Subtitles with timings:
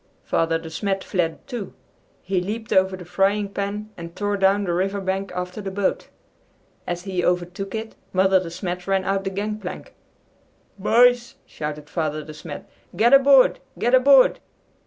[0.23, 1.75] Father De Smet fled, too.
[2.23, 6.07] He leaped over the frying pan and tore down the river bank after the boat.
[6.87, 9.93] As he overtook it, Mother De Smet ran out the gang plank.
[10.79, 12.67] "Boys!" shouted Father De Smet.
[12.95, 13.59] "Get aboard!
[13.77, 14.39] Get aboard!"